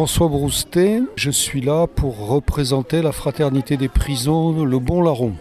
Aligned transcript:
François 0.00 0.28
Broustet, 0.28 1.02
je 1.14 1.30
suis 1.30 1.60
là 1.60 1.86
pour 1.86 2.26
représenter 2.26 3.02
la 3.02 3.12
fraternité 3.12 3.76
des 3.76 3.88
prisons, 3.88 4.64
le 4.64 4.78
Bon 4.78 5.02
Larron. 5.02 5.34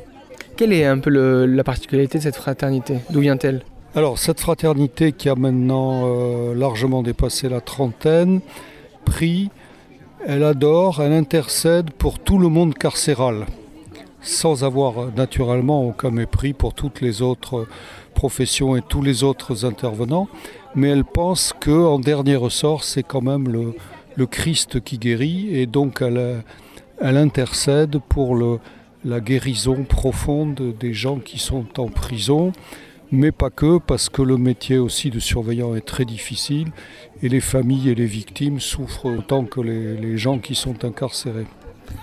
Quelle 0.57 0.73
est 0.73 0.83
un 0.83 0.99
peu 0.99 1.09
le- 1.09 1.45
la 1.45 1.63
particularité 1.63 2.17
de 2.17 2.23
cette 2.23 2.35
fraternité? 2.35 2.97
D'où 3.09 3.21
vient-elle? 3.21 3.63
Alors, 3.95 4.17
cette 4.19 4.41
fraternité 4.41 5.13
qui 5.13 5.29
a 5.29 5.35
maintenant 5.35 6.01
euh, 6.03 6.53
largement 6.55 7.03
dépassé 7.03 7.47
la 7.47 7.61
trentaine, 7.61 8.41
prie, 9.05 9.49
elle 10.27 10.43
adore, 10.43 11.01
elle 11.01 11.13
intercède 11.13 11.91
pour 11.91 12.19
tout 12.19 12.37
le 12.37 12.49
monde 12.49 12.73
carcéral, 12.73 13.45
sans 14.19 14.65
avoir 14.65 15.03
euh, 15.03 15.11
naturellement 15.15 15.87
aucun 15.87 16.11
mépris 16.11 16.51
pour 16.51 16.73
toutes 16.73 16.99
les 16.99 17.21
autres 17.21 17.59
euh, 17.59 17.67
professions 18.13 18.75
et 18.75 18.81
tous 18.81 19.03
les 19.03 19.23
autres 19.23 19.63
intervenants, 19.63 20.27
mais 20.75 20.89
elle 20.89 21.05
pense 21.05 21.53
que 21.57 21.71
en 21.71 21.97
dernier 21.97 22.35
ressort, 22.35 22.83
c'est 22.83 23.03
quand 23.03 23.21
même 23.21 23.47
le, 23.47 23.73
le 24.19 24.27
Christ 24.27 24.81
qui 24.81 24.97
guérit, 24.97 25.49
et 25.57 25.65
donc 25.65 26.03
elle, 26.03 27.17
intercède 27.17 27.99
pour 28.09 28.37
la 29.05 29.19
guérison 29.19 29.83
profonde 29.83 30.75
des 30.79 30.93
gens 30.93 31.17
qui 31.17 31.39
sont 31.39 31.79
en 31.79 31.87
prison 31.87 32.51
mais 33.11 33.31
pas 33.31 33.49
que, 33.49 33.79
parce 33.79 34.09
que 34.09 34.21
le 34.21 34.37
métier 34.37 34.77
aussi 34.77 35.09
de 35.09 35.19
surveillant 35.19 35.75
est 35.75 35.85
très 35.85 36.05
difficile 36.05 36.67
et 37.23 37.29
les 37.29 37.39
familles 37.39 37.89
et 37.89 37.95
les 37.95 38.05
victimes 38.05 38.59
souffrent 38.59 39.07
autant 39.07 39.45
que 39.45 39.61
les, 39.61 39.97
les 39.97 40.17
gens 40.17 40.37
qui 40.37 40.53
sont 40.53 40.85
incarcérés. 40.85 41.47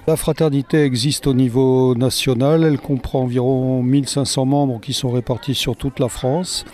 La 0.09 0.17
fraternité 0.17 0.83
existe 0.83 1.29
au 1.29 1.35
niveau 1.35 1.95
national, 1.95 2.65
elle 2.65 2.79
comprend 2.79 3.21
environ 3.21 3.83
1500 3.85 4.47
membres 4.47 4.81
qui 4.81 4.93
sont 4.93 5.11
répartis 5.11 5.55
sur 5.55 5.77
toute 5.77 6.01
la 6.01 6.09
France. 6.09 6.65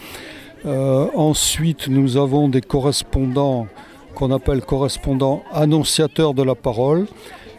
Euh, 0.65 1.07
ensuite, 1.15 1.89
nous 1.89 2.17
avons 2.17 2.49
des 2.49 2.63
correspondants 2.63 3.67
qu'on 4.15 4.31
appelle 4.31 4.63
correspondants 4.63 5.43
annonciateurs 5.53 6.35
de 6.35 6.43
la 6.43 6.55
parole 6.55 7.07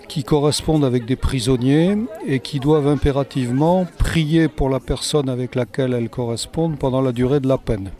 qui 0.07 0.23
correspondent 0.23 0.85
avec 0.85 1.05
des 1.05 1.15
prisonniers 1.15 1.97
et 2.27 2.39
qui 2.39 2.59
doivent 2.59 2.87
impérativement 2.87 3.87
prier 3.97 4.47
pour 4.47 4.69
la 4.69 4.79
personne 4.79 5.29
avec 5.29 5.55
laquelle 5.55 5.93
elles 5.93 6.09
correspondent 6.09 6.77
pendant 6.77 7.01
la 7.01 7.11
durée 7.11 7.39
de 7.39 7.47
la 7.47 7.57
peine. 7.57 7.91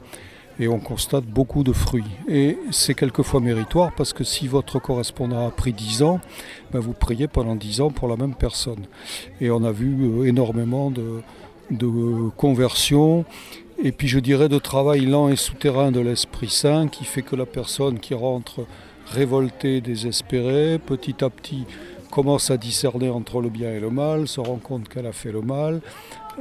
Et 0.60 0.68
on 0.68 0.80
constate 0.80 1.26
beaucoup 1.26 1.64
de 1.64 1.74
fruits. 1.74 2.04
Et 2.28 2.60
c'est 2.70 2.94
quelquefois 2.94 3.40
méritoire 3.40 3.92
parce 3.98 4.14
que 4.14 4.24
si 4.24 4.48
votre 4.48 4.80
correspondant 4.80 5.48
a 5.48 5.52
pris 5.52 5.74
10 5.74 6.04
ans, 6.04 6.20
ben 6.72 6.80
vous 6.80 6.94
priez 6.94 7.28
pendant 7.28 7.56
10 7.56 7.82
ans 7.82 7.90
pour 7.90 8.08
la 8.08 8.16
même 8.16 8.36
personne. 8.36 8.86
Et 9.42 9.50
on 9.50 9.64
a 9.64 9.72
vu 9.72 9.98
euh, 10.04 10.26
énormément 10.26 10.92
de, 10.92 11.22
de 11.72 12.30
conversions 12.38 13.26
et 13.84 13.92
puis 13.92 14.08
je 14.08 14.18
dirais 14.18 14.48
de 14.48 14.58
travail 14.60 15.06
lent 15.06 15.28
et 15.28 15.36
souterrain 15.36 15.92
de 15.92 16.00
l'Esprit 16.00 16.50
Saint 16.50 16.88
qui 16.88 17.04
fait 17.04 17.22
que 17.22 17.36
la 17.36 17.46
personne 17.46 18.00
qui 18.00 18.14
rentre 18.14 18.66
révoltée, 19.08 19.82
désespérée, 19.82 20.80
petit 20.80 21.22
à 21.22 21.30
petit 21.30 21.66
commence 22.10 22.50
à 22.50 22.58
discerner 22.58 23.10
entre 23.10 23.42
le 23.42 23.50
bien 23.50 23.74
et 23.74 23.82
le 23.82 23.90
mal, 23.90 24.28
se 24.30 24.40
rend 24.40 24.56
compte 24.56 24.88
qu'elle 24.88 25.06
a 25.06 25.12
fait 25.12 25.34
le 25.34 25.42
mal, 25.42 25.82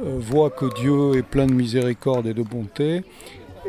euh, 0.01 0.17
voit 0.19 0.51
que 0.51 0.73
Dieu 0.79 1.17
est 1.17 1.23
plein 1.23 1.45
de 1.45 1.53
miséricorde 1.53 2.27
et 2.27 2.33
de 2.33 2.43
bonté, 2.43 3.03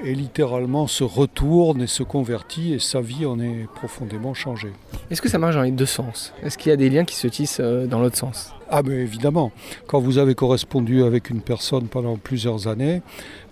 et 0.02 0.14
littéralement 0.14 0.86
se 0.86 1.04
retourne 1.04 1.82
et 1.82 1.86
se 1.86 2.02
convertit, 2.02 2.72
et 2.72 2.78
sa 2.78 3.00
vie 3.00 3.26
en 3.26 3.38
est 3.40 3.68
profondément 3.74 4.34
changée. 4.34 4.72
Est-ce 5.10 5.22
que 5.22 5.28
ça 5.28 5.38
marche 5.38 5.54
dans 5.54 5.62
les 5.62 5.70
deux 5.70 5.86
sens? 5.86 6.32
Est-ce 6.42 6.58
qu'il 6.58 6.70
y 6.70 6.72
a 6.72 6.76
des 6.76 6.90
liens 6.90 7.04
qui 7.04 7.16
se 7.16 7.28
tissent 7.28 7.60
euh, 7.60 7.86
dans 7.86 8.00
l'autre 8.00 8.16
sens? 8.16 8.52
Ah 8.70 8.82
mais 8.82 8.94
évidemment, 8.94 9.52
quand 9.86 10.00
vous 10.00 10.18
avez 10.18 10.34
correspondu 10.34 11.04
avec 11.04 11.30
une 11.30 11.40
personne 11.40 11.86
pendant 11.86 12.16
plusieurs 12.16 12.66
années, 12.66 13.02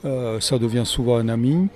euh, 0.05 0.41
ça 0.41 0.59
devient 0.59 0.85
souvent 0.85 1.17
un 1.17 1.29
ami. 1.29 1.69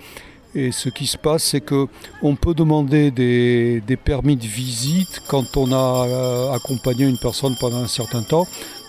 Et 0.55 0.72
ce 0.72 0.89
qui 0.89 1.06
se 1.06 1.19
passe, 1.19 1.44
c'est 1.44 1.61
que 1.61 1.87
on 2.22 2.34
peut 2.34 2.55
demander 2.55 3.11
des, 3.11 3.83
des 3.87 3.97
permis 3.97 4.37
de 4.37 4.47
visite 4.47 5.20
quand 5.28 5.56
on 5.59 5.70
a 5.70 6.06
euh, 6.09 6.53
accompagné 6.53 7.05
une 7.05 7.19
personne 7.19 7.55
pendant 7.61 7.83
un 7.83 7.89
certain 7.89 8.22
temps, 8.22 8.47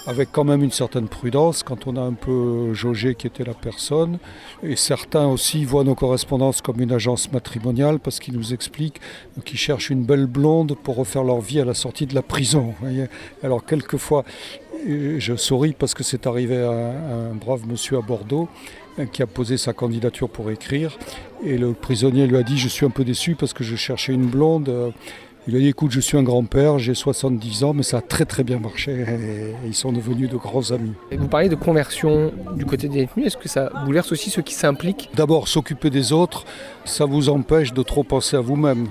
avec 0.07 0.29
quand 0.31 0.45
même 0.45 0.63
une 0.63 0.71
certaine 0.71 1.09
prudence, 1.09 1.63
quand 1.63 1.85
on 1.85 1.97
a 1.97 2.01
un 2.01 2.13
peu 2.13 2.73
jaugé 2.73 3.13
qui 3.13 3.27
était 3.27 3.43
la 3.43 3.53
personne. 3.53 4.19
Et 4.63 4.77
certains 4.77 5.27
aussi 5.27 5.65
voient 5.65 5.83
nos 5.83 5.95
correspondances 5.95 6.61
comme 6.61 6.79
une 6.79 6.93
agence 6.93 7.29
matrimoniale 7.33 7.99
parce 7.99 8.19
qu'ils 8.19 8.35
nous 8.35 8.53
expliquent 8.53 9.01
qu'ils 9.43 9.59
cherchent 9.59 9.89
une 9.89 10.03
belle 10.03 10.25
blonde 10.25 10.77
pour 10.81 10.95
refaire 10.95 11.23
leur 11.23 11.41
vie 11.41 11.59
à 11.59 11.65
la 11.65 11.73
sortie 11.73 12.05
de 12.05 12.15
la 12.15 12.21
prison. 12.21 12.73
Alors 13.43 13.65
quelquefois, 13.65 14.23
euh, 14.87 15.17
je 15.19 15.35
souris 15.35 15.75
parce 15.77 15.93
que 15.93 16.03
c'est 16.03 16.25
arrivé 16.25 16.57
à 16.57 16.71
un, 16.71 17.35
brave 17.35 17.67
monsieur 17.67 17.97
à 17.97 18.01
Bordeaux 18.01 18.47
euh, 18.99 19.05
qui 19.05 19.21
a 19.21 19.27
posé 19.27 19.57
sa 19.57 19.73
candidature 19.73 20.29
pour 20.29 20.49
écrire. 20.51 20.97
Et 21.43 21.57
le 21.57 21.73
prisonnier 21.73 22.27
lui 22.27 22.37
a 22.37 22.43
dit 22.43 22.57
Je 22.57 22.69
suis 22.69 22.85
un 22.85 22.89
peu 22.91 23.03
déçu 23.03 23.35
parce 23.35 23.51
que 23.51 23.65
je 23.65 23.75
cherchais 23.75 24.13
une 24.13 24.27
blonde. 24.27 24.93
Il 25.49 25.55
a 25.55 25.59
dit 25.59 25.67
Écoute, 25.67 25.91
je 25.91 26.01
suis 26.01 26.17
un 26.17 26.23
grand-père, 26.23 26.77
j'ai 26.77 26.93
70 26.93 27.63
ans, 27.63 27.73
mais 27.73 27.83
ça 27.83 27.99
a 27.99 28.01
très 28.01 28.25
très 28.25 28.43
bien 28.43 28.59
marché. 28.59 28.91
Et 28.91 29.53
ils 29.65 29.73
sont 29.73 29.93
devenus 29.93 30.29
de 30.29 30.35
grands 30.35 30.71
amis. 30.71 30.91
Et 31.09 31.15
Vous 31.15 31.29
parlez 31.29 31.47
de 31.47 31.55
conversion 31.55 32.33
du 32.55 32.65
côté 32.65 32.89
des 32.89 32.99
détenus. 32.99 33.27
Est-ce 33.27 33.37
que 33.37 33.47
ça 33.47 33.71
bouleverse 33.85 34.11
aussi 34.11 34.29
ceux 34.29 34.41
qui 34.41 34.53
s'impliquent? 34.53 35.09
D'abord, 35.15 35.47
s'occuper 35.47 35.89
des 35.89 36.11
autres, 36.11 36.43
ça 36.83 37.05
vous 37.05 37.29
empêche 37.29 37.71
de 37.71 37.81
trop 37.81 38.03
penser 38.03 38.35
à 38.35 38.41
vous-même. 38.41 38.87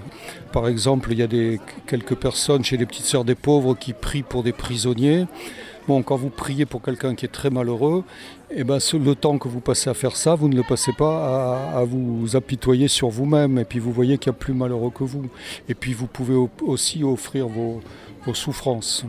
Par 0.52 0.66
exemple, 0.66 1.12
il 1.12 1.18
y 1.18 1.22
a 1.22 1.26
des, 1.26 1.60
quelques 1.86 2.14
personnes 2.14 2.64
chez 2.64 2.78
les 2.78 2.86
petites 2.86 3.04
sœurs 3.04 3.24
des 3.24 3.34
pauvres 3.34 3.74
qui 3.74 3.92
prient 3.92 4.22
pour 4.22 4.42
des 4.42 4.52
prisonniers. 4.52 5.26
Bon, 5.88 6.02
quand 6.02 6.16
vous 6.16 6.30
priez 6.30 6.66
pour 6.66 6.82
quelqu'un 6.82 7.14
qui 7.14 7.26
est 7.26 7.32
très 7.32 7.48
malheureux, 7.48 8.02
eh 8.50 8.64
ben, 8.64 8.78
le 8.94 9.14
temps 9.14 9.38
que 9.38 9.46
vous 9.46 9.60
passez 9.60 9.88
à 9.88 9.94
faire 9.94 10.16
ça, 10.16 10.34
vous 10.34 10.48
ne 10.48 10.56
le 10.56 10.64
passez 10.64 10.92
pas 10.92 11.70
à, 11.76 11.84
vous 11.84 12.34
apitoyer 12.34 12.88
sur 12.88 13.08
vous-même. 13.08 13.56
Et 13.58 13.64
puis 13.64 13.78
vous 13.78 13.92
voyez 13.92 14.18
qu'il 14.18 14.32
y 14.32 14.34
a 14.34 14.38
plus 14.38 14.52
malheureux 14.52 14.90
que 14.90 15.04
vous. 15.04 15.26
Et 15.68 15.74
puis 15.74 15.92
vous 15.92 16.08
pouvez 16.08 16.34
au- 16.34 16.50
aussi 16.62 17.04
offrir 17.04 17.46
vos, 17.46 17.80
souffrances. 18.34 19.04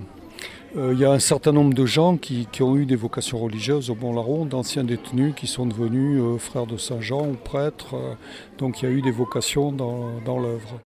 Euh, 0.76 0.94
Il 0.94 1.00
y 1.00 1.06
a 1.06 1.12
un 1.12 1.18
certain 1.20 1.52
nombre 1.52 1.74
de 1.74 1.86
gens 1.88 2.18
qui, 2.18 2.48
ont 2.62 2.78
eu 2.78 2.86
des 2.86 2.96
vocations 2.96 3.40
religieuses 3.40 3.90
au 3.90 3.96
Bon 3.96 4.14
Larron, 4.14 4.46
d'anciens 4.46 4.84
détenus 4.84 5.34
qui 5.36 5.48
sont 5.48 5.66
devenus 5.66 6.22
euh, 6.22 6.38
frères 6.38 6.68
de 6.68 6.78
Saint-Jean 6.78 7.28
ou 7.28 7.34
prêtres. 7.34 7.96
euh, 7.96 8.14
donc 8.60 8.84
il 8.84 8.86
y 8.86 8.88
a 8.88 8.92
eu 8.92 9.02
des 9.02 9.10
vocations 9.10 9.72
dans 9.72 10.40
l'œuvre. 10.40 10.80